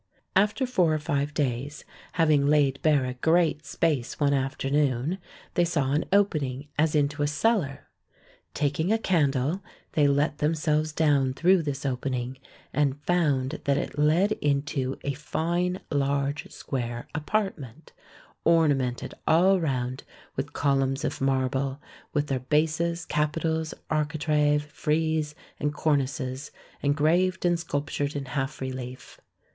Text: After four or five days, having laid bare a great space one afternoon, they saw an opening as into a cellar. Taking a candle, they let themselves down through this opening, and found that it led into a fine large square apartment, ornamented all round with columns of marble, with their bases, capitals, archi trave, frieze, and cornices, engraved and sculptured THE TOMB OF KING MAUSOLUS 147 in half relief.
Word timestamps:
After 0.35 0.65
four 0.65 0.95
or 0.95 0.97
five 0.97 1.31
days, 1.31 1.85
having 2.13 2.47
laid 2.47 2.81
bare 2.81 3.05
a 3.05 3.13
great 3.13 3.67
space 3.67 4.19
one 4.19 4.33
afternoon, 4.33 5.19
they 5.53 5.63
saw 5.63 5.91
an 5.91 6.05
opening 6.11 6.69
as 6.75 6.95
into 6.95 7.21
a 7.21 7.27
cellar. 7.27 7.87
Taking 8.55 8.91
a 8.91 8.97
candle, 8.97 9.61
they 9.91 10.07
let 10.07 10.39
themselves 10.39 10.91
down 10.91 11.35
through 11.35 11.61
this 11.61 11.85
opening, 11.85 12.39
and 12.73 12.99
found 13.03 13.61
that 13.65 13.77
it 13.77 13.99
led 13.99 14.31
into 14.41 14.97
a 15.03 15.13
fine 15.13 15.79
large 15.91 16.51
square 16.51 17.07
apartment, 17.13 17.93
ornamented 18.43 19.13
all 19.27 19.59
round 19.59 20.01
with 20.35 20.51
columns 20.51 21.03
of 21.03 21.21
marble, 21.21 21.79
with 22.11 22.25
their 22.25 22.39
bases, 22.39 23.05
capitals, 23.05 23.75
archi 23.91 24.17
trave, 24.17 24.61
frieze, 24.63 25.35
and 25.59 25.75
cornices, 25.75 26.49
engraved 26.81 27.45
and 27.45 27.59
sculptured 27.59 28.13
THE 28.13 28.21
TOMB 28.21 28.25
OF 28.25 28.31
KING 28.31 28.31
MAUSOLUS 28.31 28.31
147 28.31 28.31
in 28.31 28.39
half 28.41 28.61
relief. 28.61 29.21